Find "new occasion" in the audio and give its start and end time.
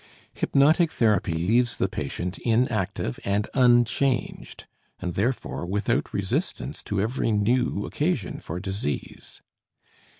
7.31-8.39